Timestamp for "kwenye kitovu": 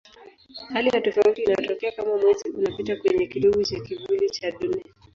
2.95-3.63